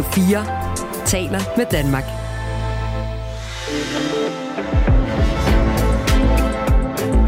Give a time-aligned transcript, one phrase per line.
[0.00, 2.04] Radio 4 taler med Danmark.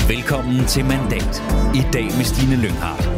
[0.09, 1.43] Velkommen til Mandat.
[1.75, 3.13] I dag med Stine Lynghardt.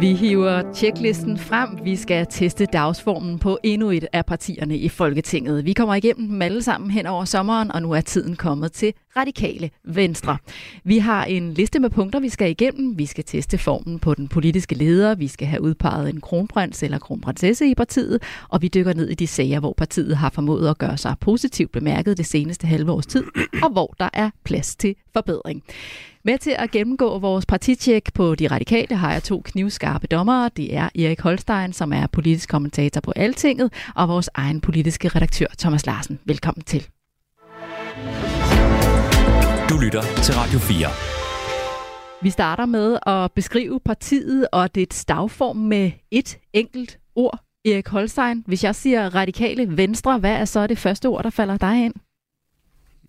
[0.00, 1.68] Vi hiver tjeklisten frem.
[1.84, 5.64] Vi skal teste dagsformen på endnu et af partierne i Folketinget.
[5.64, 8.94] Vi kommer igennem dem alle sammen hen over sommeren, og nu er tiden kommet til
[9.16, 10.38] radikale venstre.
[10.84, 12.98] Vi har en liste med punkter, vi skal igennem.
[12.98, 15.14] Vi skal teste formen på den politiske leder.
[15.14, 18.22] Vi skal have udpeget en kronprins eller kronprinsesse i partiet.
[18.48, 21.72] Og vi dykker ned i de sager, hvor partiet har formået at gøre sig positivt
[21.72, 23.24] bemærket det seneste halve års tid,
[23.62, 25.62] og hvor der er plads til forbedring.
[26.24, 30.50] Med til at gennemgå vores partitjek på De Radikale har jeg to knivskarpe dommere.
[30.56, 35.46] Det er Erik Holstein, som er politisk kommentator på Altinget, og vores egen politiske redaktør
[35.58, 36.18] Thomas Larsen.
[36.24, 36.86] Velkommen til.
[39.72, 40.88] Du lytter til Radio 4.
[42.22, 47.44] Vi starter med at beskrive partiet og det dagform med et enkelt ord.
[47.64, 51.56] Erik Holstein, hvis jeg siger radikale venstre, hvad er så det første ord, der falder
[51.56, 51.94] dig ind?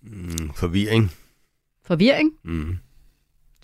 [0.02, 1.12] Mm, forvirring.
[1.86, 2.30] Forvirring?
[2.44, 2.78] Mm.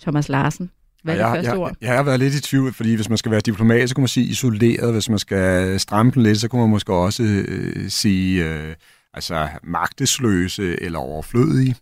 [0.01, 0.71] Thomas Larsen.
[1.03, 1.75] Hvad er det jeg, første jeg, ord?
[1.81, 4.07] Jeg har været lidt i tvivl, fordi hvis man skal være diplomat, så kan man
[4.07, 4.93] sige isoleret.
[4.93, 8.75] Hvis man skal stramme den lidt, så kan man måske også øh, sige øh,
[9.13, 11.75] altså magtesløse eller overflødige.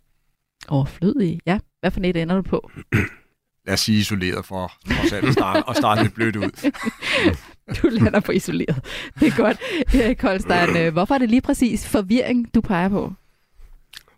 [0.67, 1.59] Overflødige, ja.
[1.79, 2.71] Hvad for net ender du på?
[3.65, 4.71] Lad os sige isoleret for
[5.15, 6.71] alt at starte, og starte lidt blødt ud.
[7.81, 8.85] Du lander på isoleret.
[9.19, 9.57] Det er godt.
[9.93, 13.13] Erik Holstein, øh, hvorfor er det lige præcis forvirring, du peger på?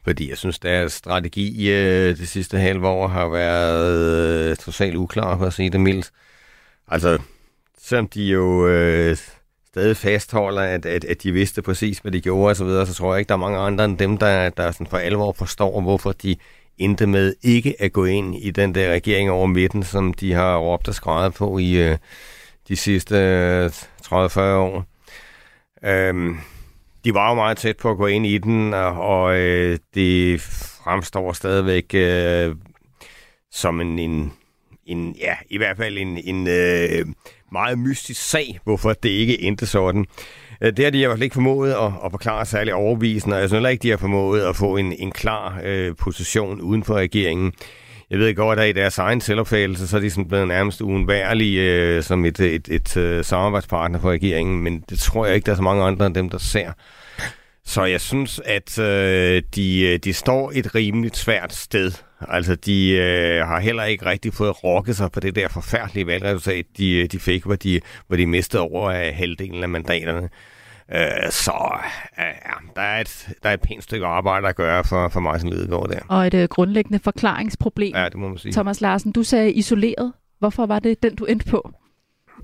[0.04, 5.38] Fordi jeg synes, deres strategi øh, det sidste halve år har været øh, totalt uklar,
[5.38, 6.12] for at sige det mildt.
[6.88, 7.20] Altså,
[7.78, 9.18] selvom de jo øh,
[9.72, 12.94] stadig fastholder, at, at, at de vidste præcis, hvad de gjorde og så videre, så
[12.94, 15.82] tror jeg ikke, der er mange andre end dem, der, der sådan for alvor forstår,
[15.82, 16.36] hvorfor de
[16.78, 20.58] endte med ikke at gå ind i den der regering over midten, som de har
[20.58, 21.98] råbt og skrevet på i øh,
[22.68, 23.70] de sidste øh,
[24.06, 24.86] 30-40 år.
[25.84, 26.38] Øhm,
[27.06, 30.42] de var jo meget tæt på at gå ind i den, og, og øh, det
[30.84, 32.56] fremstår stadigvæk øh,
[33.52, 34.34] som en, en,
[34.86, 37.06] en, ja, i hvert fald en, en øh,
[37.52, 40.06] meget mystisk sag, hvorfor det ikke endte sådan.
[40.62, 43.40] Øh, det har de i hvert fald ikke formået at, at forklare særlig overbevisende, og
[43.40, 46.84] jeg synes heller ikke, de har formået at få en, en klar øh, position uden
[46.84, 47.54] for regeringen.
[48.10, 51.62] Jeg ved godt, at i deres egen selvopfattelse, så er de sådan blevet nærmest uundværlige
[51.62, 55.52] øh, som et, et, et, et samarbejdspartner for regeringen, men det tror jeg ikke, der
[55.52, 56.72] er så mange andre end dem, der ser.
[57.66, 61.92] Så jeg synes, at øh, de, øh, de står et rimeligt svært sted.
[62.28, 66.66] Altså, de øh, har heller ikke rigtig fået rokket sig på det der forfærdelige valgresultat,
[66.78, 70.30] de, de fik, hvor de, hvor de mistede over øh, halvdelen af mandaterne.
[70.94, 71.70] Øh, så
[72.20, 75.20] øh, ja, der, er et, der er et pænt stykke arbejde at gøre for, for
[75.20, 76.00] mig som Lidegaard der.
[76.08, 77.96] Og et øh, grundlæggende forklaringsproblem.
[77.96, 78.52] Ja, det må man sige.
[78.52, 80.14] Thomas Larsen, du sagde isoleret.
[80.40, 81.72] Hvorfor var det den, du endte på?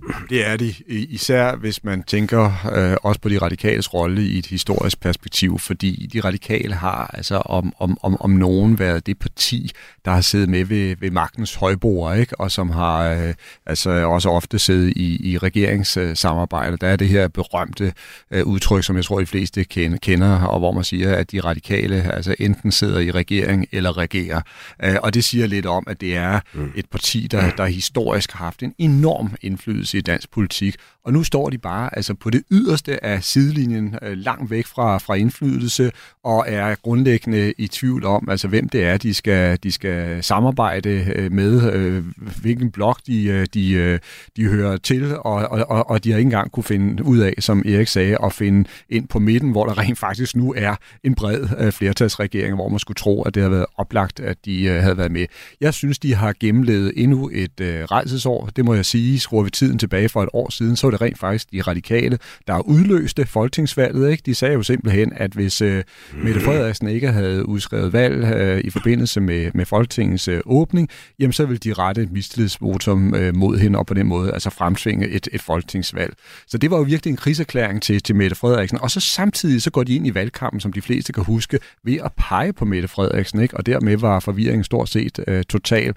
[0.29, 4.45] Det er de, især hvis man tænker øh, også på de radikales rolle i et
[4.45, 9.71] historisk perspektiv, fordi de radikale har altså om, om, om, om nogen været det parti,
[10.05, 12.39] der har siddet med ved, ved magtens højbord, ikke?
[12.39, 13.33] og som har øh,
[13.65, 16.77] altså også ofte siddet i, i regeringssamarbejde.
[16.77, 17.93] Der er det her berømte
[18.31, 21.39] øh, udtryk, som jeg tror, de fleste kender, kender, og hvor man siger, at de
[21.39, 24.41] radikale altså enten sidder i regering eller regerer.
[24.83, 26.39] Øh, og det siger lidt om, at det er
[26.75, 30.75] et parti, der, der historisk har haft en enorm indflydelse i dansk politik.
[31.07, 34.97] Og nu står de bare altså på det yderste af sidelinjen, øh, langt væk fra,
[34.97, 35.91] fra indflydelse,
[36.23, 41.13] og er grundlæggende i tvivl om, altså hvem det er, de skal, de skal samarbejde
[41.15, 42.03] øh, med, øh,
[42.41, 43.99] hvilken blok de, øh, de, øh,
[44.37, 47.63] de hører til, og, og, og de har ikke engang kunne finde ud af, som
[47.65, 51.47] Erik sagde, at finde ind på midten, hvor der rent faktisk nu er en bred
[51.59, 54.97] øh, flertalsregering, hvor man skulle tro, at det havde været oplagt, at de øh, havde
[54.97, 55.25] været med.
[55.61, 59.19] Jeg synes, de har gennemlevet endnu et øh, rejsesår, det må jeg sige.
[59.19, 62.19] Skruer vi tiden tilbage for et år siden, så var det rent faktisk de radikale,
[62.47, 64.11] der udløste folketingsvalget.
[64.11, 64.23] Ikke?
[64.25, 65.83] De sagde jo simpelthen, at hvis øh,
[66.23, 70.89] Mette Frederiksen ikke havde udskrevet valg øh, i forbindelse med, med Folketingets øh, åbning,
[71.19, 74.49] jamen så ville de rette et mistillidsvotum øh, mod hende, og på den måde altså
[74.49, 76.13] fremtvinge et, et folketingsvalg.
[76.47, 78.81] Så det var jo virkelig en kriserklæring til, til Mette Frederiksen.
[78.81, 81.97] Og så samtidig så går de ind i valgkampen, som de fleste kan huske, ved
[82.03, 83.57] at pege på Mette Frederiksen, ikke?
[83.57, 85.93] og dermed var forvirringen stort set øh, total.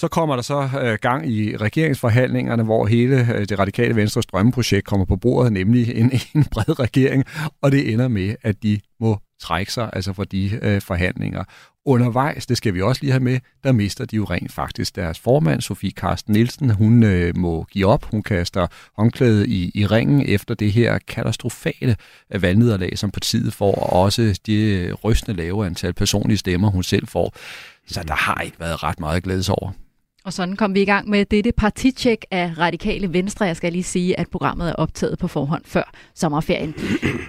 [0.00, 4.86] Så kommer der så øh, gang i regeringsforhandlingerne, hvor hele øh, det radikale venstre drømmeprojekt
[4.86, 7.24] kommer på bordet, nemlig en, en bred regering,
[7.62, 11.44] og det ender med, at de må trække sig altså fra de øh, forhandlinger.
[11.86, 15.18] Undervejs, det skal vi også lige have med, der mister de jo rent faktisk deres
[15.18, 16.70] formand, Sofie Karsten Nielsen.
[16.70, 18.04] Hun øh, må give op.
[18.04, 18.66] Hun kaster
[18.96, 21.96] håndklædet i, i ringen efter det her katastrofale
[22.34, 26.82] øh, valgnederlag, som partiet får, og også det øh, rystende lave antal personlige stemmer, hun
[26.82, 27.34] selv får.
[27.86, 29.72] Så der har ikke været ret meget at glæde sig over.
[30.30, 33.44] Og sådan kom vi i gang med dette partitjek af Radikale Venstre.
[33.44, 36.74] Jeg skal lige sige, at programmet er optaget på forhånd før sommerferien.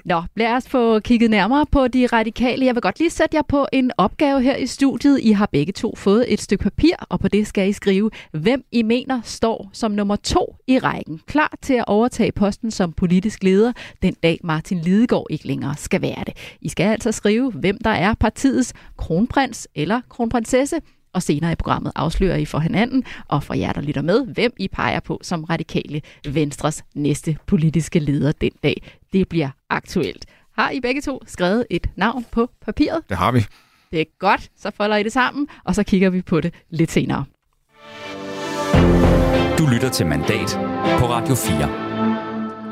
[0.05, 2.65] Nå, lad os få kigget nærmere på de radikale.
[2.65, 5.19] Jeg vil godt lige sætte jer på en opgave her i studiet.
[5.21, 8.63] I har begge to fået et stykke papir, og på det skal I skrive, hvem
[8.71, 11.21] I mener står som nummer to i rækken.
[11.27, 13.71] Klar til at overtage posten som politisk leder,
[14.01, 16.57] den dag Martin Lidegaard ikke længere skal være det.
[16.61, 20.75] I skal altså skrive, hvem der er partiets kronprins eller kronprinsesse,
[21.13, 24.51] og senere i programmet afslører I for hinanden og for jer, der lytter med, hvem
[24.59, 28.83] I peger på som radikale Venstres næste politiske leder den dag.
[29.13, 30.25] Det bliver aktuelt.
[30.57, 33.01] Har I begge to skrevet et navn på papiret?
[33.09, 33.45] Det har vi.
[33.91, 36.91] Det er godt, så folder I det sammen, og så kigger vi på det lidt
[36.91, 37.25] senere.
[39.57, 40.59] Du lytter til Mandat
[40.99, 41.90] på Radio 4.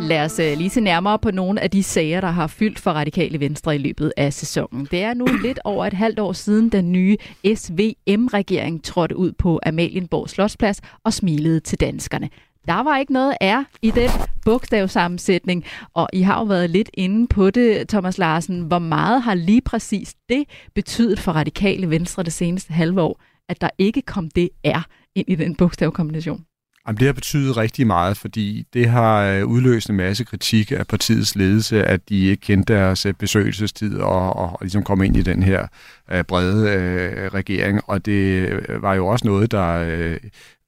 [0.09, 2.91] Lad os øh, lige se nærmere på nogle af de sager, der har fyldt for
[2.91, 4.87] Radikale Venstre i løbet af sæsonen.
[4.91, 7.17] Det er nu lidt over et halvt år siden, den nye
[7.55, 12.29] SVM-regering trådte ud på Amalienborg Slotsplads og smilede til danskerne.
[12.67, 14.09] Der var ikke noget R i den
[14.45, 18.61] bogstavsammensætning, og I har jo været lidt inde på det, Thomas Larsen.
[18.61, 20.43] Hvor meget har lige præcis det
[20.75, 25.25] betydet for Radikale Venstre det seneste halve år, at der ikke kom det R ind
[25.29, 26.45] i den bogstavkombination?
[26.89, 30.87] Jamen, det har betydet rigtig meget, fordi det har øh, udløst en masse kritik af
[30.87, 35.17] partiets ledelse, at de ikke kendte deres øh, besøgelsestid og, og, og ligesom kom ind
[35.17, 35.67] i den her
[36.11, 37.81] øh, brede øh, regering.
[37.87, 38.49] Og det
[38.81, 39.79] var jo også noget, der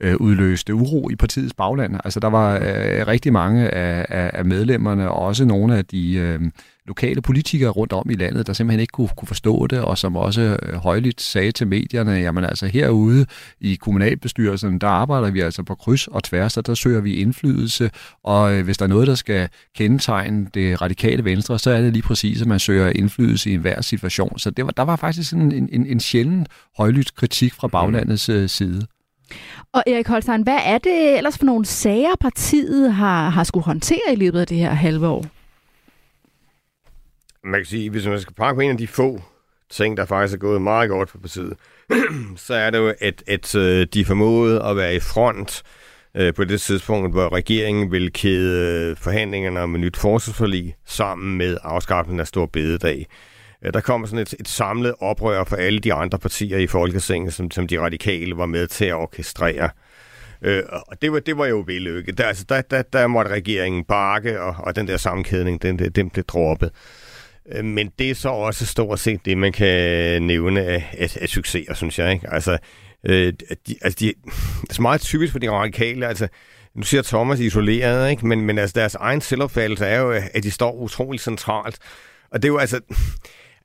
[0.06, 1.95] uh, udløste uro i partiets bagland.
[2.03, 6.38] Altså, der var uh, rigtig mange af, af, af medlemmerne, og også nogle af de...
[6.42, 6.48] Uh,
[6.86, 10.15] lokale politikere rundt om i landet, der simpelthen ikke kunne, kunne forstå det, og som
[10.15, 13.25] også øh, højligt sagde til medierne, jamen altså herude
[13.59, 17.92] i kommunalbestyrelsen, der arbejder vi altså på kryds og tværs, og der søger vi indflydelse,
[18.24, 21.94] og øh, hvis der er noget, der skal kendetegne det radikale venstre, så er det
[21.94, 24.39] lige præcis, at man søger indflydelse i enhver situation.
[24.39, 28.50] Så det var, der var faktisk en, en, en sjælden højlydt kritik fra baglandets øh,
[28.50, 28.88] side.
[29.73, 34.13] Og Erik Holstein, hvad er det ellers for nogle sager, partiet har, har skulle håndtere
[34.13, 35.25] i løbet af det her halve år?
[37.44, 39.21] man kan sige, hvis man skal pege på en af de få
[39.69, 41.53] ting, der faktisk er gået meget godt for partiet,
[42.45, 45.63] så er det jo, at, at øh, de formåede at være i front
[46.15, 51.38] øh, på det tidspunkt, hvor regeringen ville kæde øh, forhandlingerne om et nyt forsvarsforlig sammen
[51.38, 53.07] med afskaffelsen af Stor Bededag.
[53.65, 57.33] Øh, der kom sådan et, et samlet oprør for alle de andre partier i Folketinget,
[57.33, 59.69] som, som de radikale var med til at orkestrere.
[60.41, 62.17] Øh, og det var, det var jo vellykket.
[62.17, 66.09] Der, altså, der, der, der måtte regeringen bakke, og, og den der sammenkædning, den, den,
[66.09, 66.71] blev droppet.
[67.51, 71.29] Øh, men det er så også stort set det, man kan nævne af, af, af
[71.29, 72.13] succeser, synes jeg.
[72.13, 72.33] Ikke?
[72.33, 72.57] Altså,
[73.05, 73.33] øh,
[73.67, 74.13] de, altså de,
[74.69, 76.07] det er meget typisk for de radikale.
[76.07, 76.27] Altså,
[76.75, 78.27] nu siger Thomas isoleret, ikke?
[78.27, 81.77] Men, men altså, deres egen selvopfattelse er jo, at de står utrolig centralt.
[82.31, 82.79] Og det er jo altså...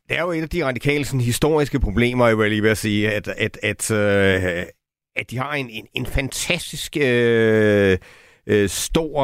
[0.08, 3.12] Det er jo et af de radikale sådan, historiske problemer, jeg vil lige at sige,
[3.12, 4.66] at, at, at, øh,
[5.16, 6.96] at de har en, en, en fantastisk...
[7.00, 7.98] Øh,
[8.46, 9.20] øh, stor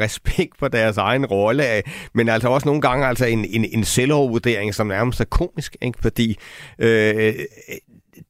[0.00, 1.82] respekt for deres egen rolle,
[2.14, 5.98] men altså også nogle gange altså en, en, en selvovervurdering, som nærmest er komisk, ikke?
[6.02, 6.38] fordi
[6.78, 7.34] øh, øh,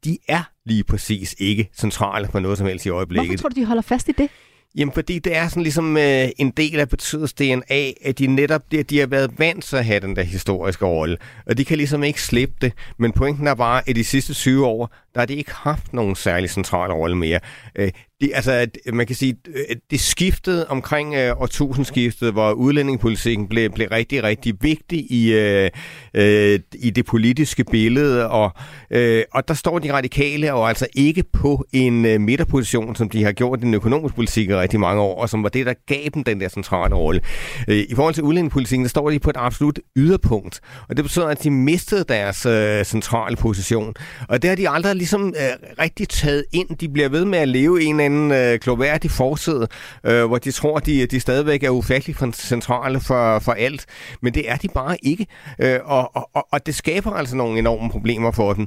[0.04, 3.28] de er lige præcis ikke centrale på noget som helst i øjeblikket.
[3.28, 4.30] Hvorfor tror du, de holder fast i det?
[4.74, 8.72] Jamen, fordi det er sådan ligesom øh, en del af partiets DNA, at de netop
[8.72, 11.16] de, de har været vant til at have den der historiske rolle.
[11.46, 12.72] Og de kan ligesom ikke slippe det.
[12.98, 16.16] Men pointen er bare, at de sidste 20 år, der har de ikke haft nogen
[16.16, 17.40] særlig central rolle mere.
[17.76, 17.90] Øh,
[18.20, 23.88] det, altså, man kan sige, øh, det skiftede omkring øh, årtusindskiftet, hvor udlændingepolitikken blev, blev
[23.88, 25.70] rigtig, rigtig vigtig i, øh,
[26.14, 28.50] øh, i det politiske billede, og,
[28.90, 33.24] øh, og der står de radikale og altså ikke på en øh, midterposition, som de
[33.24, 35.74] har gjort i den økonomiske politik i rigtig mange år, og som var det, der
[35.86, 37.20] gav dem den der centrale rolle.
[37.68, 41.26] Øh, I forhold til udlændingepolitikken, der står de på et absolut yderpunkt, og det betyder,
[41.26, 43.94] at de mistede deres øh, centrale position,
[44.28, 46.76] og det har de aldrig ligesom øh, rigtig taget ind.
[46.76, 49.68] De bliver ved med at leve i en anden øh, kloværdig forside,
[50.04, 53.86] øh, hvor de tror, de, de stadigvæk er ufattelig centrale for, for alt.
[54.22, 55.26] Men det er de bare ikke.
[55.58, 58.66] Øh, og, og, og det skaber altså nogle enorme problemer for dem.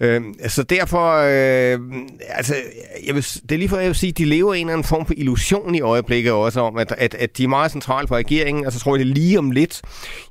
[0.00, 1.78] Øh, så derfor, øh,
[2.28, 2.54] altså,
[3.06, 4.72] jeg vil, det er lige for, at jeg vil sige, de lever i en eller
[4.72, 8.08] anden form for illusion i øjeblikket også om, at, at, at de er meget centrale
[8.08, 9.82] for regeringen, og så tror jeg, det lige om lidt,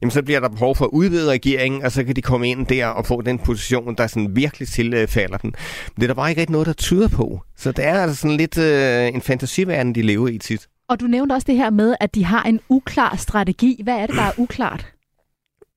[0.01, 2.65] jamen så bliver der behov for at udvide regeringen, og så kan de komme ind
[2.67, 5.48] der og få den position, der sådan virkelig tilfalder dem.
[5.51, 7.41] Men det er der bare ikke rigtig noget, der tyder på.
[7.57, 10.67] Så det er altså sådan lidt øh, en fantasiverden, de lever i tit.
[10.89, 13.81] Og du nævnte også det her med, at de har en uklar strategi.
[13.83, 14.85] Hvad er det, der er uklart?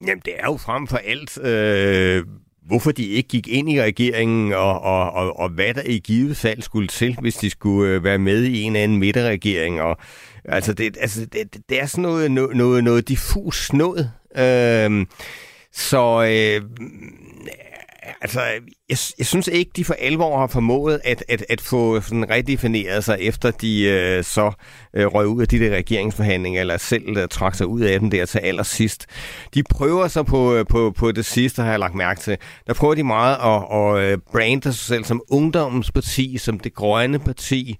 [0.06, 2.24] Jamen, det er jo frem for alt, øh,
[2.66, 6.36] hvorfor de ikke gik ind i regeringen, og, og, og, og hvad der i givet
[6.36, 9.80] fald skulle til, hvis de skulle øh, være med i en eller anden midterregering.
[9.80, 9.96] Og,
[10.44, 14.10] altså, det, altså det, det er sådan noget, noget, noget diffus noget.
[14.36, 15.06] Øh,
[15.72, 16.24] så...
[16.24, 16.62] Øh,
[18.20, 18.40] Altså,
[18.88, 23.04] jeg, jeg synes ikke, de for alvor har formået at, at, at få sådan redefineret
[23.04, 24.52] sig, efter de øh, så
[24.94, 28.10] øh, røg ud af de der regeringsforhandlinger, eller selv øh, trak sig ud af dem
[28.10, 29.06] der til allersidst.
[29.54, 32.36] De prøver så på, øh, på, på det sidste, har jeg lagt mærke til.
[32.66, 36.74] Der prøver de meget at, at øh, brande sig selv som ungdommens parti, som det
[36.74, 37.78] grønne parti.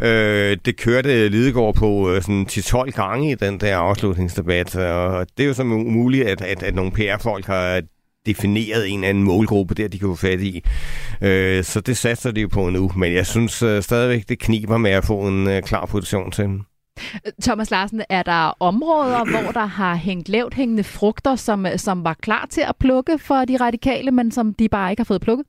[0.00, 5.42] Øh, det kørte Lidegaard på øh, sådan 10-12 gange i den der afslutningsdebat, og det
[5.42, 7.82] er jo så muligt, at, at, at nogle PR-folk har
[8.26, 10.64] defineret en eller anden målgruppe der, de kan få fat i.
[11.22, 14.78] Øh, så det satser de jo på nu, men jeg synes øh, stadigvæk, det kniber
[14.78, 16.62] med at få en øh, klar position til dem.
[17.42, 22.14] Thomas Larsen, er der områder, hvor der har hængt lavt hængende frugter, som, som var
[22.14, 25.46] klar til at plukke for de radikale, men som de bare ikke har fået plukket?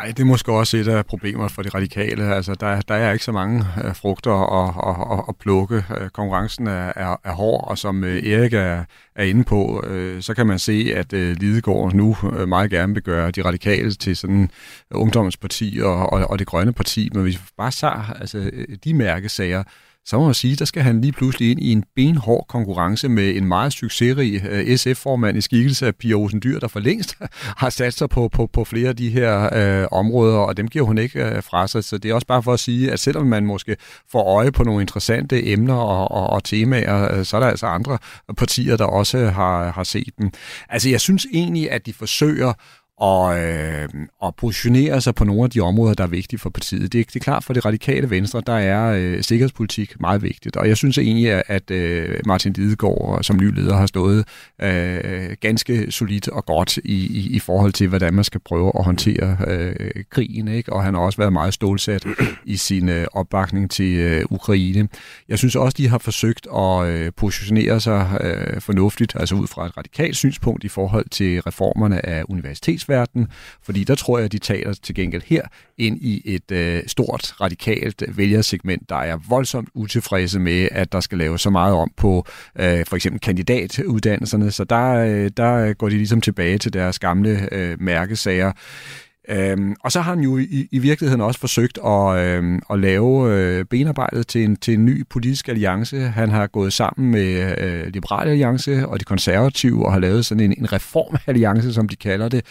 [0.00, 2.34] Nej, det er måske også et af problemerne for de radikale.
[2.34, 5.84] Altså, der, der er ikke så mange øh, frugter at, at, at, at plukke.
[6.00, 8.84] Øh, konkurrencen er, er, er hård, og som øh, Erik er,
[9.16, 12.94] er inde på, øh, så kan man se, at øh, Lidegaard nu øh, meget gerne
[12.94, 14.50] vil gøre de radikale til sådan
[14.90, 17.10] ungdomsparti og, og, og det grønne parti.
[17.14, 19.62] Men hvis vi bare tager altså, øh, de mærkesager,
[20.06, 23.36] så må man sige, der skal han lige pludselig ind i en benhård konkurrence med
[23.36, 27.16] en meget succesrig øh, SF-formand i skikkelse af Pia Olsen Dyr, der for længst
[27.62, 30.84] har sat sig på, på, på flere af de her øh, områder, og dem giver
[30.84, 31.84] hun ikke øh, fra sig.
[31.84, 33.76] Så det er også bare for at sige, at selvom man måske
[34.12, 37.66] får øje på nogle interessante emner og, og, og temaer, øh, så er der altså
[37.66, 37.98] andre
[38.36, 40.30] partier, der også har, har set dem.
[40.68, 42.52] Altså jeg synes egentlig, at de forsøger
[43.00, 43.88] og, øh,
[44.20, 46.92] og positionere sig på nogle af de områder, der er vigtige for partiet.
[46.92, 50.68] Det, det er klart for det radikale venstre, der er øh, sikkerhedspolitik meget vigtigt, og
[50.68, 54.24] jeg synes egentlig, at øh, Martin Lidegaard øh, som ny leder har stået
[54.62, 58.84] øh, ganske solidt og godt i, i, i forhold til, hvordan man skal prøve at
[58.84, 60.72] håndtere øh, krigen, ikke?
[60.72, 62.06] og han har også været meget stålsat
[62.44, 64.88] i sin øh, opbakning til øh, Ukraine.
[65.28, 69.66] Jeg synes også, de har forsøgt at øh, positionere sig øh, fornuftigt, altså ud fra
[69.66, 73.28] et radikalt synspunkt i forhold til reformerne af universitets verdenen,
[73.62, 75.42] fordi der tror jeg, at de taler til gengæld her
[75.78, 81.00] ind i et øh, stort, radikalt øh, vælgersegment, der er voldsomt utilfredse med, at der
[81.00, 82.26] skal laves så meget om på
[82.58, 87.48] øh, for eksempel kandidatuddannelserne, så der, øh, der går de ligesom tilbage til deres gamle
[87.52, 88.52] øh, mærkesager.
[89.30, 93.34] Øhm, og så har han jo i, i virkeligheden også forsøgt at, øhm, at lave
[93.34, 96.00] øh, benarbejdet til en, til en ny politisk alliance.
[96.00, 100.44] Han har gået sammen med øh, Liberale Alliance og de konservative og har lavet sådan
[100.44, 102.44] en, en reformalliance, som de kalder det.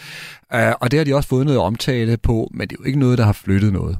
[0.54, 2.98] Øh, og det har de også fået noget omtale på, men det er jo ikke
[2.98, 3.98] noget, der har flyttet noget.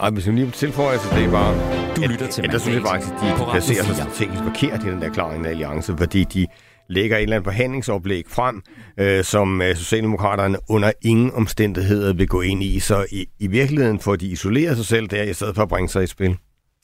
[0.00, 1.54] Nej, hvis jeg lige tilføjer til det bare...
[1.96, 4.84] Du lytter til at, at der synes jeg faktisk, at de placerer sig strategisk forkert
[4.84, 6.46] i den der klarende alliance, fordi de
[6.88, 8.62] lægger et eller andet forhandlingsoplæg frem,
[9.00, 12.80] øh, som øh, Socialdemokraterne under ingen omstændigheder vil gå ind i.
[12.80, 15.88] Så i, i virkeligheden får de isoleret sig selv der, i stedet for at bringe
[15.88, 16.36] sig i spil.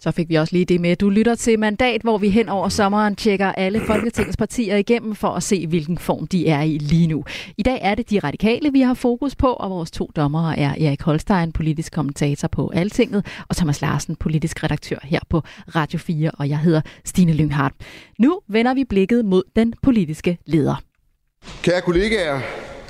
[0.03, 0.97] Så fik vi også lige det med.
[0.97, 5.29] Du lytter til Mandat, hvor vi hen over sommeren tjekker alle Folketingets partier igennem for
[5.29, 7.25] at se, hvilken form de er i lige nu.
[7.59, 10.71] I dag er det de radikale, vi har fokus på, og vores to dommere er
[10.71, 15.43] Erik Holstein, politisk kommentator på Altinget, og Thomas Larsen, politisk redaktør her på
[15.75, 17.75] Radio 4, og jeg hedder Stine Lynghardt.
[18.19, 20.83] Nu vender vi blikket mod den politiske leder.
[21.63, 22.41] Kære kollegaer,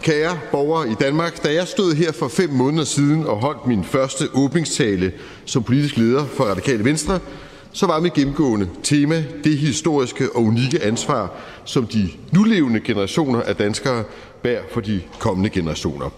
[0.02, 3.84] Kære borgere i Danmark, da jeg stod her for fem måneder siden og holdt min
[3.84, 5.12] første åbningstale
[5.44, 7.18] som politisk leder for Radikale Venstre,
[7.72, 11.30] så var mit gennemgående tema det historiske og unikke ansvar,
[11.64, 14.04] som de nulevende generationer af danskere
[14.42, 16.10] bærer for de kommende generationer.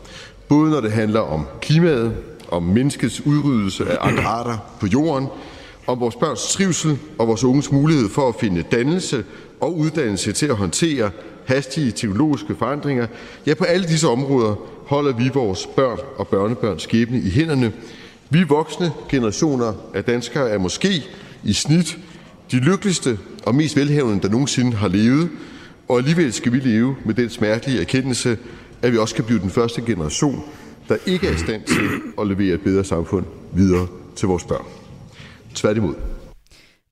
[0.48, 2.16] Både når det handler om klimaet,
[2.48, 5.26] om menneskets udryddelse af andre arter på jorden,
[5.86, 9.24] om vores børns trivsel og vores unges mulighed for at finde dannelse
[9.60, 11.10] og uddannelse til at håndtere
[11.44, 13.06] hastige teknologiske forandringer,
[13.46, 14.54] ja, på alle disse områder
[14.86, 17.72] holder vi vores børn og børnebørns skæbne i hænderne.
[18.30, 21.04] Vi voksne generationer af danskere er måske
[21.44, 21.98] i snit
[22.50, 25.28] de lykkeligste og mest velhavende, der nogensinde har levet,
[25.88, 28.38] og alligevel skal vi leve med den smertelige erkendelse,
[28.82, 30.42] at vi også kan blive den første generation,
[30.88, 31.88] der ikke er i stand til
[32.20, 33.86] at levere et bedre samfund videre
[34.16, 34.64] til vores børn.
[35.54, 35.94] Tværtimod.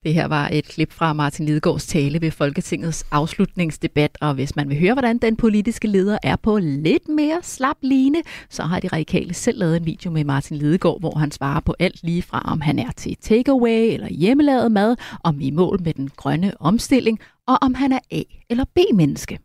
[0.05, 4.69] Det her var et klip fra Martin Lidegaards tale ved Folketingets afslutningsdebat, og hvis man
[4.69, 8.89] vil høre, hvordan den politiske leder er på lidt mere slap line, så har de
[8.89, 12.43] radikale selv lavet en video med Martin Lidegaard, hvor han svarer på alt lige fra,
[12.47, 16.53] om han er til takeaway eller hjemmelavet mad, om vi er mål med den grønne
[16.61, 19.39] omstilling, og om han er A- eller B-menneske.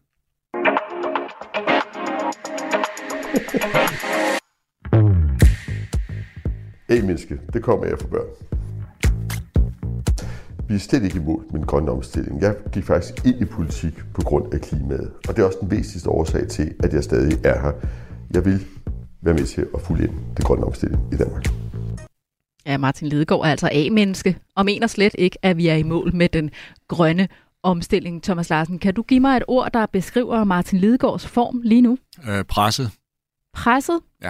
[6.98, 8.28] A-menneske, det kommer jeg for børn.
[10.68, 12.42] Vi er slet ikke imod med den grønne omstilling.
[12.42, 15.72] Jeg gik faktisk ind i politik på grund af klimaet, og det er også den
[15.72, 17.72] væsentligste årsag til, at jeg stadig er her.
[18.32, 18.66] Jeg vil
[19.22, 21.46] være med til at fulde ind den grønne omstilling i Danmark.
[22.66, 26.16] Ja, Martin Lidegaard er altså A-menneske, og mener slet ikke, at vi er i mål
[26.16, 26.52] med den
[26.88, 27.28] grønne
[27.64, 28.24] omstilling.
[28.24, 31.98] Thomas Larsen, kan du give mig et ord, der beskriver Martin Lidegaards form lige nu?
[32.30, 32.92] Øh, presset.
[33.54, 34.00] presset?
[34.24, 34.30] Ja.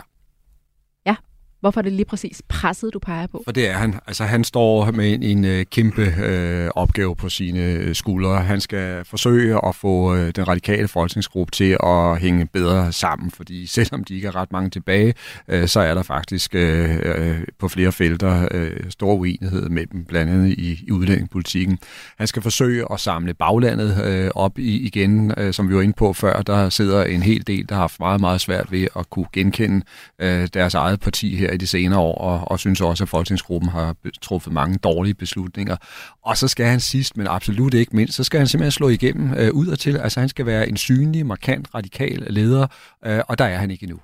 [1.60, 3.42] Hvorfor er det lige præcis presset, du peger på?
[3.46, 4.00] For det er han.
[4.08, 8.42] Altså han står med en, en kæmpe øh, opgave på sine øh, skuldre.
[8.42, 13.66] Han skal forsøge at få øh, den radikale folketingsgruppe til at hænge bedre sammen, fordi
[13.66, 15.14] selvom de ikke er ret mange tilbage,
[15.48, 20.32] øh, så er der faktisk øh, øh, på flere felter øh, stor uenighed mellem blandt
[20.32, 21.80] andet i, i udlændingepolitikken.
[22.18, 25.94] Han skal forsøge at samle baglandet øh, op i, igen, øh, som vi var inde
[25.94, 26.42] på før.
[26.42, 29.86] Der sidder en hel del, der har haft meget, meget svært ved at kunne genkende
[30.22, 33.70] øh, deres eget parti her i de senere år, og, og synes også, at Folketingsgruppen
[33.70, 35.76] har truffet mange dårlige beslutninger.
[36.22, 39.34] Og så skal han sidst, men absolut ikke mindst, så skal han simpelthen slå igennem
[39.34, 39.98] øh, ud og til.
[39.98, 42.68] Altså han skal være en synlig, markant, radikal leder,
[43.06, 44.00] øh, og der er han ikke endnu.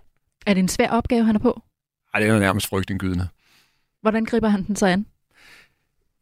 [0.46, 1.62] Er det en svær opgave, han er på?
[2.14, 3.28] Ej, det er jo nærmest frygtindgydende.
[4.02, 5.06] Hvordan griber han den så an?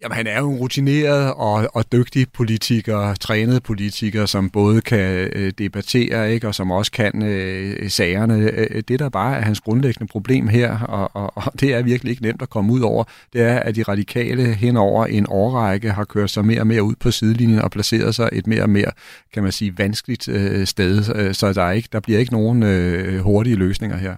[0.04, 5.30] Jamen, han er jo en rutineret og, og dygtig politiker, trænet politiker, som både kan
[5.34, 8.52] øh, debattere, ikke, og som også kan øh, sagerne.
[8.54, 12.12] Øh, det, der bare er hans grundlæggende problem her, og, og, og det er virkelig
[12.12, 13.04] ikke nemt at komme ud over,
[13.34, 16.84] det er, at de radikale hen over en årrække har kørt sig mere og mere
[16.84, 18.92] ud på sidelinjen og placeret sig et mere og mere,
[19.34, 21.16] kan man sige, vanskeligt øh, sted.
[21.16, 24.16] Øh, så der, er ikke, der bliver ikke nogen øh, hurtige løsninger her.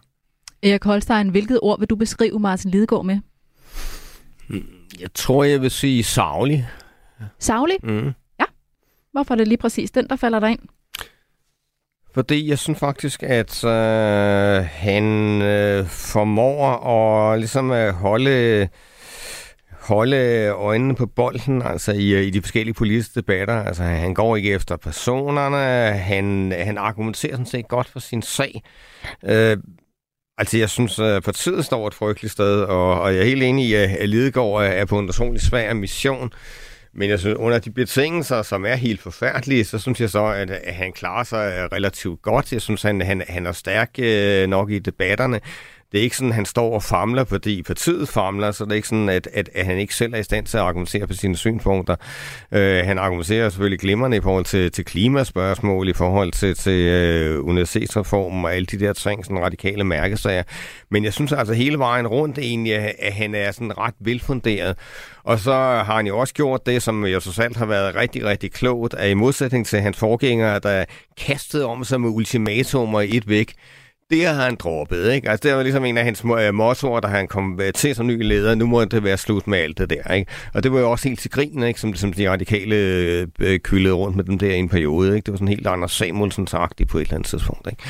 [0.64, 3.20] Erik Holstein, hvilket ord vil du beskrive Martin Lidegaard med?
[5.00, 6.70] Jeg tror, jeg vil sige savlig.
[7.40, 7.78] Savlig?
[7.84, 8.14] Mm.
[8.40, 8.46] Ja.
[9.12, 10.60] Hvorfor er det lige præcis den, der falder dig ind?
[12.14, 18.68] Fordi jeg synes faktisk, at øh, han øh, formår at ligesom at holde
[19.84, 23.54] holde øjnene på bolden, altså i, i de forskellige politiske debatter.
[23.54, 25.58] Altså, han går ikke efter personerne,
[25.98, 28.62] han, han argumenterer sådan set godt for sin sag.
[29.26, 29.58] Øh,
[30.38, 33.66] Altså, jeg synes, at partiet står et frygteligt sted, og, og jeg er helt enig
[33.66, 36.34] i, at Lidegaard er på en personlig svær mission.
[36.96, 40.52] Men jeg synes, under de betingelser, som er helt forfærdelige, så synes jeg så, at,
[40.52, 42.54] at han klarer sig relativt godt.
[42.54, 45.40] Jeg synes, han, han, han er stærk øh, nok i debatterne.
[45.94, 48.76] Det er ikke sådan, at han står og famler, fordi partiet famler, så det er
[48.76, 51.14] ikke sådan, at, at, at han ikke selv er i stand til at argumentere på
[51.14, 51.96] sine synspunkter.
[52.52, 57.46] Øh, han argumenterer selvfølgelig glimrende i forhold til, til klimaspørgsmål, i forhold til, til øh,
[57.46, 60.44] universitetsreformen og alle de der ting, sådan radikale mærkesager.
[60.92, 64.78] Men jeg synes altså hele vejen rundt egentlig, at han er sådan ret velfunderet.
[65.24, 68.26] Og så har han jo også gjort det, som jo så alt har været rigtig,
[68.26, 70.86] rigtig klogt, at i modsætning til hans forgængere, der
[71.18, 73.54] kastede om sig med ultimatumer i et væk,
[74.10, 75.30] det har han droppet, ikke?
[75.30, 78.08] Altså, det var ligesom en af hans uh, mottoer, da han kom øh, til som
[78.08, 78.56] ny leder.
[78.56, 80.32] Nu må det være slut med alt det der, ikke?
[80.54, 81.80] Og det var jo også helt til grin, ikke?
[81.80, 85.26] Som, som de radikale øh, øh kyldede rundt med dem der i en periode, ikke?
[85.26, 87.84] Det var sådan helt Anders Samuelsen-agtigt på et eller andet tidspunkt, ikke?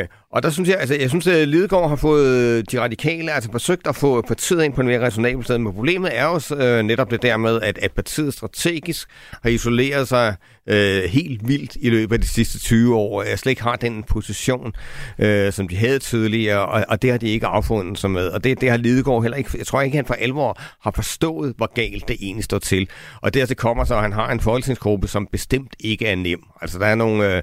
[0.00, 3.32] Øh, og der synes jeg, altså, jeg synes, at Lidegaard har fået øh, de radikale,
[3.32, 6.56] altså forsøgt at få partiet ind på en mere resonabel sted, men problemet er jo
[6.56, 9.08] øh, netop det der med, at, at partiet strategisk
[9.42, 13.38] har isoleret sig øh, helt vildt i løbet af de sidste 20 år, og jeg
[13.38, 14.72] slet ikke har den position,
[15.18, 18.44] øh, som de havde tidligere, og, og det har de ikke affundet sig med, og
[18.44, 21.74] det, det har Lidegaard heller ikke, jeg tror ikke, han for alvor har forstået, hvor
[21.74, 22.88] galt det egentlig står til,
[23.20, 26.78] og dertil kommer så, at han har en folketingsgruppe, som bestemt ikke er nem, altså
[26.78, 27.42] der er nogle, øh, øh,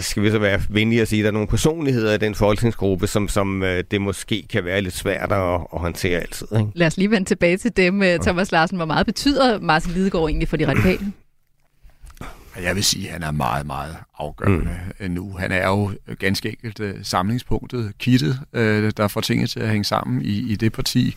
[0.00, 3.06] skal vi så være venlige at sige, at der er nogle personligheder i den folketingsgruppe,
[3.06, 6.46] som, som øh, det måske kan være lidt svært at, at håndtere altid.
[6.52, 6.70] Ikke?
[6.74, 8.76] Lad os lige vende tilbage til dem, øh, Thomas Larsen.
[8.76, 11.12] Hvor meget betyder Martin Lidegaard egentlig for de radikale?
[12.62, 15.10] Jeg vil sige, at han er meget, meget afgørende mm.
[15.10, 15.36] nu.
[15.38, 19.84] Han er jo ganske enkelt uh, samlingspunktet, kittet, uh, der får tingene til at hænge
[19.84, 21.16] sammen i, i det parti.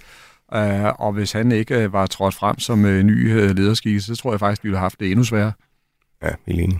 [0.55, 4.21] Uh, og hvis han ikke uh, var trådt frem som uh, ny uh, lederskikkelse, så
[4.21, 5.51] tror jeg faktisk, vi ville have haft det endnu sværere.
[6.23, 6.79] Ja, helt enig.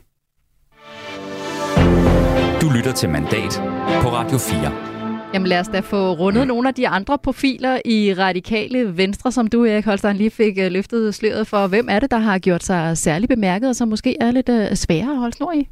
[2.62, 3.62] Du lytter til Mandat
[4.02, 5.32] på Radio 4.
[5.34, 6.48] Jamen lad os da få rundet mm.
[6.48, 10.72] nogle af de andre profiler i radikale venstre, som du, Erik Holstein, lige fik øh,
[10.72, 11.68] løftet sløret for.
[11.68, 14.74] Hvem er det, der har gjort sig særlig bemærket, og som måske er lidt uh,
[14.74, 15.70] sværere at holde snor i?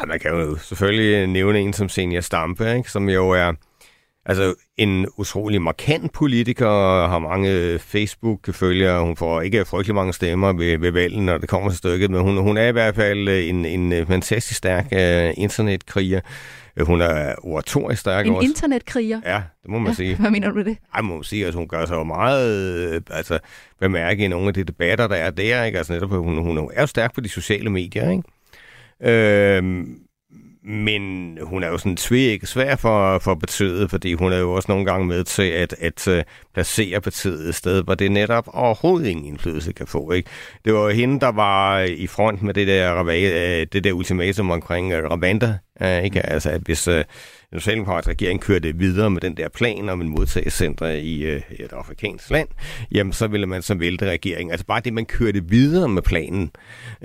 [0.00, 2.90] Ja, man kan jo selvfølgelig nævne en som Senior Stampe, ikke?
[2.90, 3.52] som jo er
[4.26, 6.66] Altså en utrolig markant politiker,
[7.08, 11.70] har mange Facebook-følgere, hun får ikke frygtelig mange stemmer ved, ved valget, når det kommer
[11.70, 16.20] til stykket, men hun, hun er i hvert fald en, en fantastisk stærk uh, internetkriger.
[16.80, 18.44] Hun er oratorisk stærk en også.
[18.44, 19.20] En internetkriger?
[19.26, 20.16] Ja, det må man ja, sige.
[20.16, 20.76] Hvad mener du med det?
[20.94, 23.38] Ej, må man sige, at hun gør sig jo meget øh, altså,
[23.80, 25.64] bemærke i nogle af de debatter, der er der.
[25.64, 25.78] Ikke?
[25.78, 28.22] Altså netop, hun, hun er jo stærk på de sociale medier, ikke?
[29.02, 29.86] Øh,
[30.64, 34.72] men hun er jo sådan tvæk svær for, for partiet, fordi hun er jo også
[34.72, 39.06] nogle gange med til at, at øh, placere partiet et sted, hvor det netop overhovedet
[39.06, 40.12] ingen indflydelse kan få.
[40.12, 40.30] Ikke?
[40.64, 44.92] Det var hende, der var i front med det der, øh, det der ultimatum omkring
[44.92, 45.58] øh, Ravanda,
[46.04, 46.26] ikke?
[46.26, 46.88] Altså, at hvis,
[47.50, 51.72] den socialdemokratiske regering kørte videre med den der plan om en modtagelsescenter i øh, et
[51.72, 52.48] afrikansk land,
[52.92, 54.50] jamen så ville man så vælte regeringen.
[54.50, 56.50] Altså bare det, man kørte videre med planen.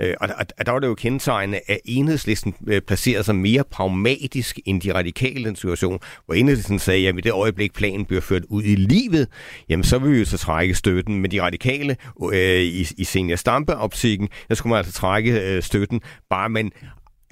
[0.00, 3.64] Øh, og, og, og der var det jo kendetegnende, at enhedslisten øh, placerede sig mere
[3.70, 8.04] pragmatisk end de radikale i den situation, hvor enhedslisten sagde, jamen i det øjeblik planen
[8.04, 9.28] bliver ført ud i livet,
[9.68, 11.20] jamen så vil vi jo så trække støtten.
[11.20, 11.96] Men de radikale
[12.32, 16.72] øh, i, i senior stampe-optikken, der skulle man altså trække øh, støtten, bare man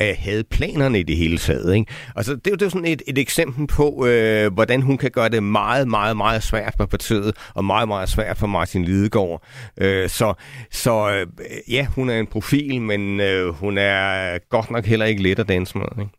[0.00, 1.74] øh, havde planerne i det hele taget.
[1.74, 1.92] Ikke?
[2.16, 4.98] Altså, det, er jo, det er jo sådan et, et eksempel på, øh, hvordan hun
[4.98, 8.84] kan gøre det meget, meget, meget svært for partiet, og meget, meget svært for Martin
[8.84, 9.42] Lidegaard.
[9.80, 10.34] Øh, så
[10.70, 11.26] så øh,
[11.68, 15.48] ja, hun er en profil, men øh, hun er godt nok heller ikke let at
[15.48, 15.86] danse med.
[15.98, 16.10] Ikke?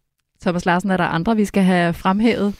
[0.41, 2.53] Thomas Larsen, er der andre, vi skal have fremhævet?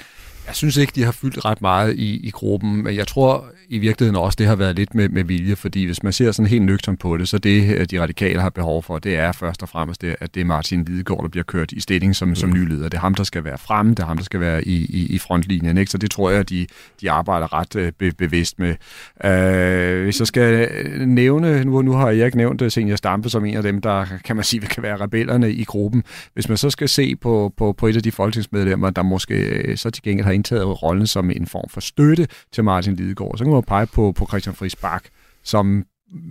[0.48, 3.78] Jeg synes ikke, de har fyldt ret meget i, i gruppen, men jeg tror i
[3.78, 6.66] virkeligheden også, det har været lidt med, med vilje, fordi hvis man ser sådan helt
[6.66, 10.02] nøgtern på det, så det, de radikale har behov for, det er først og fremmest,
[10.02, 12.36] det, at det er Martin Lidegaard, der bliver kørt i stilling som, mm.
[12.36, 12.90] som ny leder.
[12.90, 15.16] Det er ham, der skal være fremme, det er ham, der skal være i, i,
[15.16, 15.92] i frontlinjen, ikke?
[15.92, 16.68] så det tror jeg, de,
[17.02, 18.76] de arbejder ret øh, be, bevidst med.
[19.24, 20.70] Uh, hvis jeg skal
[21.08, 24.06] nævne, nu, nu har jeg ikke nævnt øh, Senior Stampe som en af dem, der
[24.24, 26.04] kan man sige, kan være rebellerne i gruppen.
[26.34, 29.90] Hvis man så skal se på, på, på et af de folketingsmedlemmer, der måske så
[29.90, 33.54] til gengæld har indtaget rollen som en form for støtte til Martin Lidegaard, så kan
[33.54, 35.04] man pege på, på Christian Friis Bak,
[35.44, 35.86] som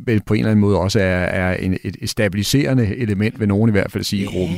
[0.07, 3.49] vel på en eller anden måde også er, er en, et, et stabiliserende element, vil
[3.49, 4.35] nogen i hvert fald sige yeah.
[4.35, 4.57] i gruppen.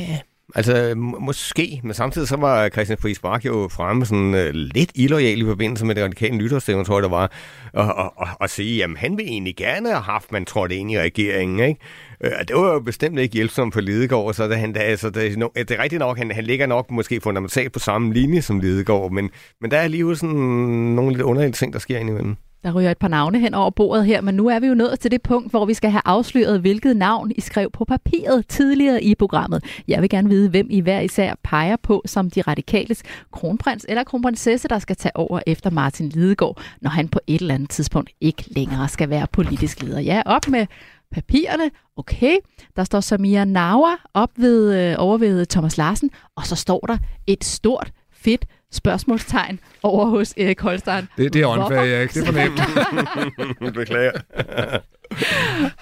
[0.55, 5.41] Altså, måske, men samtidig så var Christian Friis Bark jo fremme sådan uh, lidt illoyal
[5.41, 7.33] i forbindelse med det radikale nytårsstævne, tror jeg der var,
[7.73, 10.75] og, og, og, og sige, jamen han vil egentlig gerne have haft, man tror det
[10.75, 11.81] ind i regeringen, ikke?
[12.25, 15.39] Uh, det var jo bestemt ikke hjælpsomt for Lidegaard, så det, han, da, altså, det,
[15.39, 18.61] no, det er rigtigt nok, han, han ligger nok måske fundamentalt på samme linje som
[18.61, 19.31] Lidegaard, men,
[19.61, 22.37] men der er alligevel sådan nogle lidt underlige ting, der sker indimellem.
[22.63, 25.01] Der ryger et par navne hen over bordet her, men nu er vi jo nået
[25.01, 29.03] til det punkt, hvor vi skal have afsløret, hvilket navn I skrev på papiret tidligere
[29.03, 29.65] i programmet.
[29.89, 34.05] Jeg vil gerne vide, hvem I hver især peger på som de radikales kronprins eller
[34.05, 38.11] kronprinsesse, der skal tage over efter Martin Lidegaard, når han på et eller andet tidspunkt
[38.21, 40.01] ikke længere skal være politisk leder.
[40.01, 40.67] Ja, op med
[41.11, 41.71] papirerne.
[41.97, 42.37] Okay,
[42.77, 46.99] der står Samia Nawa op ved, øh, over ved Thomas Larsen, og så står der
[47.27, 51.09] et stort, fedt spørgsmålstegn over hos Erik Holstein.
[51.17, 52.15] Det, det er åndfærd, Erik.
[52.15, 53.75] Det er fornemt.
[53.75, 54.13] Beklager.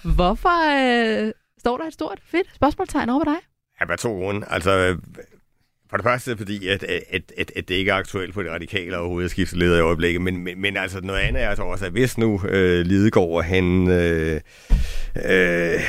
[0.17, 0.57] Hvorfor
[1.27, 3.37] øh, står der et stort, fedt spørgsmålstegn over dig?
[3.81, 4.47] Ja, hvad to grunde.
[4.51, 4.97] Altså,
[5.95, 8.99] for det første fordi, at, at, at, at det ikke er aktuelt på det radikale
[8.99, 11.87] overhovedet at skifte leder i øjeblikket, men, men, men altså noget andet er altså også,
[11.87, 14.41] at hvis nu øh, Lidegaard, han øh,
[15.17, 15.81] øh,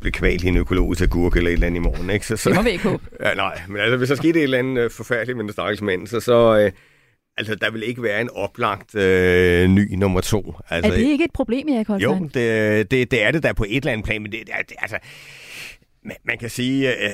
[0.00, 2.26] bliver kvalt i en økologisk agurk eller et eller andet i morgen, ikke?
[2.26, 3.04] Så, så, det må vi ikke håbe.
[3.20, 5.82] Ja, nej, men altså hvis der skete et eller andet øh, forfærdeligt med den stakkels
[5.82, 6.72] mand, så, så øh,
[7.36, 10.54] Altså, der vil ikke være en oplagt øh, ny nummer to.
[10.70, 12.18] Altså, er det ikke et problem, Erik Holstein?
[12.18, 14.54] Jo, det, det, det er det der på et eller andet plan, men det, det,
[14.68, 14.98] det altså,
[16.04, 17.10] man, man kan sige, øh,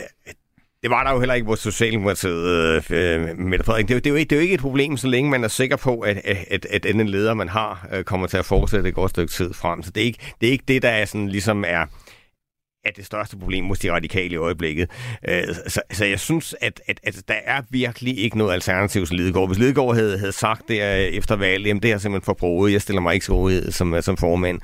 [0.82, 2.46] det var der jo heller ikke hvor Socialdemokratiet,
[2.90, 3.88] øh, øh, Mette Frederik.
[3.88, 5.48] Det, det, er jo ikke, det er jo ikke et problem, så længe man er
[5.48, 6.16] sikker på, at,
[6.50, 9.54] at, at den leder, man har, øh, kommer til at fortsætte et godt stykke tid
[9.54, 9.82] frem.
[9.82, 11.86] Så det er ikke det, er ikke det der er sådan, ligesom er,
[12.84, 14.90] er det største problem hos de radikale i øjeblikket.
[15.28, 19.16] Øh, så, så jeg synes, at, at, at der er virkelig ikke noget alternativ til
[19.16, 19.48] Lidegaard.
[19.48, 22.82] Hvis Lidegaard havde, havde sagt det efter valget, jamen det er simpelthen for bruget, jeg
[22.82, 24.60] stiller mig ikke til rådighed som, som formand,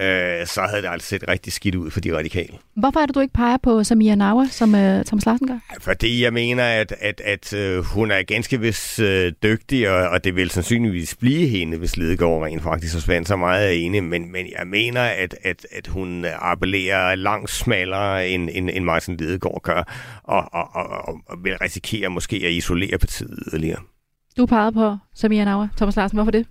[0.00, 2.58] øh, så havde det altså set rigtig skidt ud for de radikale.
[2.76, 5.58] Hvorfor er det, du ikke peger på Samia Nawa, som øh, Thomas Larsen gør?
[5.80, 10.24] Fordi jeg mener, at, at, at øh, hun er ganske vist øh, dygtig, og, og
[10.24, 14.32] det vil sandsynligvis blive hende, hvis Lidegaard rent faktisk forsvandt så meget af enig, men,
[14.32, 19.62] men jeg mener, at, at, at hun appellerer langt smallere, end, end, end Martin Lidegaard
[19.62, 19.82] gør,
[20.24, 23.80] og, og, og, og, og vil risikere måske at isolere partiet yderligere.
[24.36, 25.68] Du pegede på Samia Nawa.
[25.76, 26.46] Thomas Larsen, hvorfor det?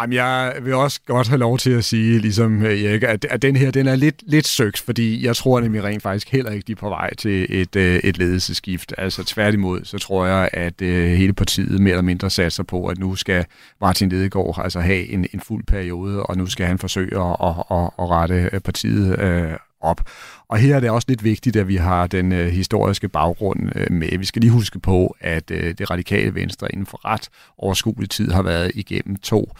[0.00, 3.42] Jamen, jeg vil også godt have lov til at sige, ligesom øh, Erik, at, at
[3.42, 6.64] den her den er lidt, lidt søgt, fordi jeg tror nemlig rent faktisk heller ikke,
[6.66, 8.94] de er på vej til et, øh, et ledelseskift.
[8.98, 12.98] Altså tværtimod, så tror jeg, at øh, hele partiet mere eller mindre satser på, at
[12.98, 13.44] nu skal
[13.80, 17.54] Martin Lidegaard altså have en, en fuld periode, og nu skal han forsøge at, at,
[17.70, 20.00] at, at rette partiet øh, op.
[20.48, 23.92] Og her er det også lidt vigtigt, at vi har den øh, historiske baggrund øh,
[23.92, 24.18] med.
[24.18, 27.28] Vi skal lige huske på, at øh, det radikale venstre inden for ret
[27.58, 29.52] overskuelig tid har været igennem to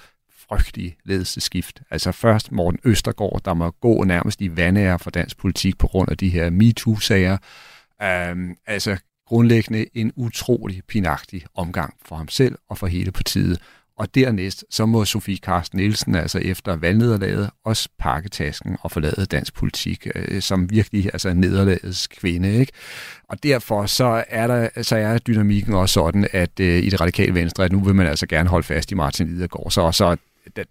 [0.49, 1.83] frygtelige ledelseskift.
[1.91, 6.11] Altså først Morten Østergaard, der må gå nærmest i vandære for dansk politik på grund
[6.11, 7.37] af de her MeToo-sager.
[8.33, 13.59] Um, altså grundlæggende en utrolig pinagtig omgang for ham selv og for hele partiet.
[13.99, 19.27] Og dernæst, så må Sofie Karsten Nielsen altså efter valgnederlaget også pakke tasken og forlade
[19.27, 22.55] dansk politik, øh, som virkelig altså nederlagets kvinde.
[22.55, 22.73] Ikke?
[23.29, 27.35] Og derfor så er, der, så er dynamikken også sådan, at øh, i det radikale
[27.35, 29.71] venstre, at nu vil man altså gerne holde fast i Martin Lidegaard.
[29.71, 30.17] Så, så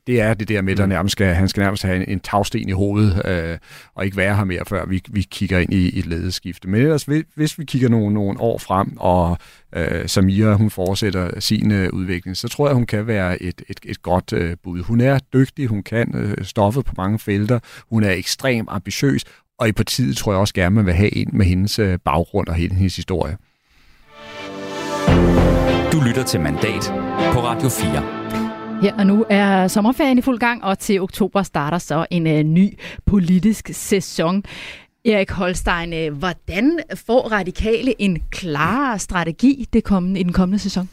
[0.08, 0.90] det er det der med, der mm.
[0.90, 3.58] nærmest skal, han skal nærmest have en, en tagsten i hovedet, øh,
[3.96, 6.70] og ikke være her mere, før vi, vi kigger ind i, i et ledeskifte.
[6.70, 7.04] Men ellers,
[7.36, 9.38] hvis vi kigger nogle, nogle år frem, og
[9.76, 13.80] øh, Samira hun fortsætter sin øh, udvikling, så tror jeg, hun kan være et, et,
[13.86, 14.84] et godt øh, bud.
[14.84, 17.60] Hun er dygtig, hun kan øh, stoffet på mange felter,
[17.90, 19.24] hun er ekstremt ambitiøs,
[19.60, 22.48] og i partiet tror jeg også gerne, man vil have en med hendes øh, baggrund
[22.48, 23.38] og hendes historie.
[25.92, 26.94] Du lytter til Mandat
[27.34, 28.25] på Radio 4.
[28.82, 32.34] Her og nu er sommerferien i fuld gang, og til oktober starter så en uh,
[32.34, 34.44] ny politisk sæson.
[35.06, 40.90] Erik Holstein, uh, hvordan får radikale en klar strategi det kommende, i den kommende sæson?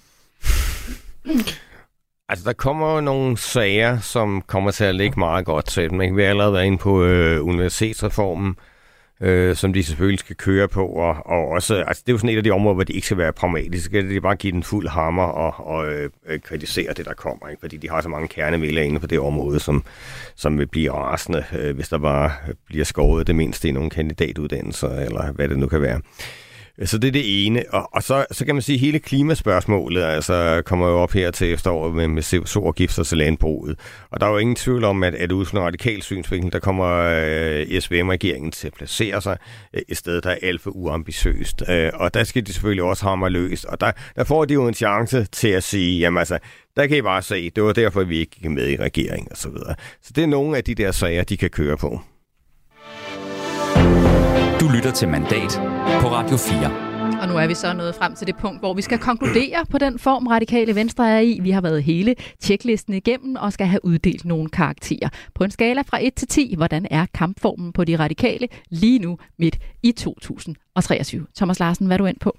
[2.29, 6.17] Altså, der kommer nogle sager, som kommer til at ligge meget godt til dem.
[6.17, 8.72] Vi har allerede været inde på øh, universitetsreformen, øh,
[9.23, 12.31] øh, som de selvfølgelig skal køre på, og, og også, altså det er jo sådan
[12.31, 14.53] et af de områder, hvor de ikke skal være pragmatiske, det er bare at give
[14.53, 16.11] den fuld hammer og, og øh,
[16.45, 17.61] kritisere det, der kommer, ikke?
[17.61, 19.85] fordi de har så mange kernevælger inde på det område, som,
[20.35, 22.31] som vil blive rasende, øh, hvis der bare
[22.67, 26.01] bliver skåret det mindste i nogle kandidatuddannelser, eller hvad det nu kan være.
[26.79, 27.65] Øh, så det er det ene.
[27.71, 31.31] Og, og så, så kan man sige, at hele klimaspørgsmålet altså, kommer jo op her
[31.31, 33.79] til efteråret med, med CO2-afgifter til landbruget.
[34.11, 36.59] Og der er jo ingen tvivl om, at, at ud fra en radikal synsvinkel, der
[36.59, 39.39] kommer øh, SVM-regeringen til at placere sig
[39.75, 41.63] øh, et sted, der er alt for uambitiøst.
[41.69, 43.65] Øh, og der skal de selvfølgelig også hamre løst.
[43.65, 46.39] Og der, der får de jo en chance til at sige, jamen altså,
[46.77, 49.37] der kan I bare se, det var derfor, vi ikke gik med i regeringen og
[49.37, 49.75] så videre.
[50.03, 52.01] Så det er nogle af de der sager, de kan køre på.
[54.63, 55.51] Du lytter til Mandat
[56.01, 57.21] på Radio 4.
[57.23, 59.79] Og nu er vi så nået frem til det punkt, hvor vi skal konkludere på
[59.79, 61.39] den form, radikale venstre er i.
[61.43, 65.09] Vi har været hele tjeklisten igennem og skal have uddelt nogle karakterer.
[65.35, 69.19] På en skala fra 1 til 10, hvordan er kampformen på de radikale lige nu
[69.39, 71.27] midt i 2023?
[71.37, 72.39] Thomas Larsen, hvad er du ind på?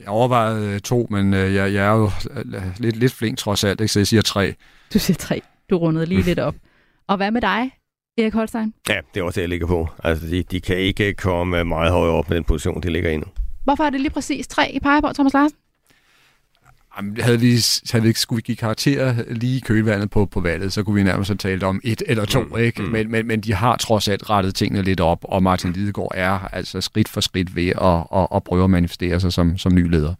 [0.00, 3.64] Jeg overvejede øh, to, men øh, jeg, jeg er jo øh, lidt, lidt flink trods
[3.64, 3.92] alt, ikke?
[3.92, 4.54] så jeg siger tre.
[4.94, 5.42] Du siger tre.
[5.70, 6.54] Du rundede lige lidt op.
[7.08, 7.70] Og hvad med dig?
[8.20, 8.74] Erik Holstein?
[8.88, 9.88] Ja, det er også det, jeg ligger på.
[10.04, 13.16] Altså, de, de kan ikke komme meget højere op med den position, de ligger i
[13.16, 13.24] nu.
[13.64, 15.56] Hvorfor er det lige præcis tre i peger på, Thomas Larsen?
[16.96, 20.40] Jamen, havde, lige, havde vi ikke skulle vi give karakterer lige i kølvandet på, på
[20.40, 22.82] valget, så kunne vi nærmest have talt om et eller to, mm, ikke?
[22.82, 22.88] Mm.
[22.88, 26.38] Men, men, men de har trods alt rettet tingene lidt op, og Martin Lidegaard er
[26.52, 29.90] altså skridt for skridt ved at, at, at prøve at manifestere sig som, som ny
[29.90, 30.14] leder.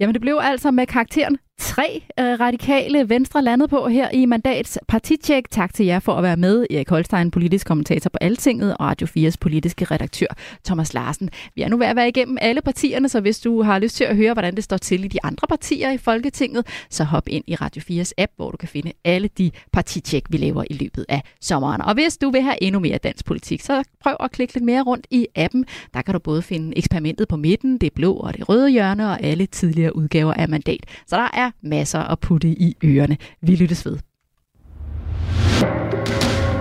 [0.00, 4.78] Jamen det blev altså med karakteren tre øh, radikale venstre landet på her i Mandats
[4.88, 5.50] partitjek.
[5.50, 6.66] Tak til jer for at være med.
[6.70, 10.26] Erik Holstein, politisk kommentator på Altinget, og Radio 4's politiske redaktør
[10.64, 11.30] Thomas Larsen.
[11.54, 14.04] Vi er nu ved at være igennem alle partierne, så hvis du har lyst til
[14.04, 17.44] at høre, hvordan det står til i de andre partier i Folketinget, så hop ind
[17.46, 21.06] i Radio 4's app, hvor du kan finde alle de partitjek, vi laver i løbet
[21.08, 21.82] af sommeren.
[21.82, 24.82] Og hvis du vil have endnu mere dansk politik, så prøv at klikke lidt mere
[24.82, 25.64] rundt i appen.
[25.94, 29.22] Der kan du både finde eksperimentet på midten, det blå og det røde hjørne, og
[29.22, 30.80] alle tidligere udgaver af Mandat.
[31.06, 33.16] Så der er masser at putte i ørerne.
[33.40, 33.98] Vi lyttes ved.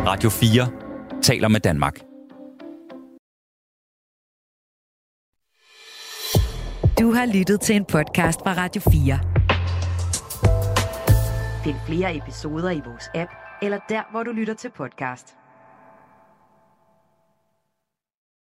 [0.07, 1.99] Radio 4 taler med Danmark.
[6.99, 9.19] Du har lyttet til en podcast fra Radio 4.
[11.63, 15.35] Find flere episoder i vores app, eller der, hvor du lytter til podcast.